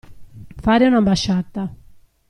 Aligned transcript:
Fare 0.63 0.87
un'ambasciata. 0.87 1.71